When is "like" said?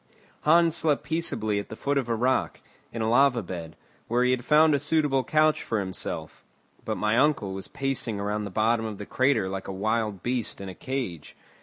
9.47-9.67